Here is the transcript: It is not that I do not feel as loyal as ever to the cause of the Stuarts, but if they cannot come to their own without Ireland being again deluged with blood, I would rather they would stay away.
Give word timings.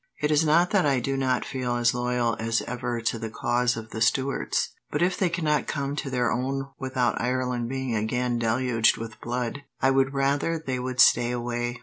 It 0.19 0.31
is 0.31 0.43
not 0.43 0.71
that 0.71 0.83
I 0.83 0.99
do 0.99 1.15
not 1.15 1.45
feel 1.45 1.75
as 1.75 1.93
loyal 1.93 2.35
as 2.39 2.63
ever 2.63 3.01
to 3.01 3.19
the 3.19 3.29
cause 3.29 3.77
of 3.77 3.91
the 3.91 4.01
Stuarts, 4.01 4.69
but 4.89 5.03
if 5.03 5.15
they 5.15 5.29
cannot 5.29 5.67
come 5.67 5.95
to 5.97 6.09
their 6.09 6.31
own 6.31 6.69
without 6.79 7.21
Ireland 7.21 7.69
being 7.69 7.95
again 7.95 8.39
deluged 8.39 8.97
with 8.97 9.21
blood, 9.21 9.61
I 9.79 9.91
would 9.91 10.15
rather 10.15 10.57
they 10.57 10.79
would 10.79 10.99
stay 10.99 11.29
away. 11.29 11.77